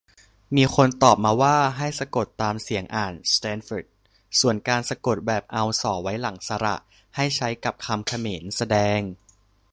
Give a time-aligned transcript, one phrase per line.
[0.55, 3.85] มีคนตอบมาว่า ให้สะกดตามเสียงอ่าน สแตนฟอร์ด
[4.39, 6.75] ส่วนการสะกดแบบเอา ส ไว้ หลังสระ
[7.15, 8.99] ให้ใช้กับคำเขมร แสดง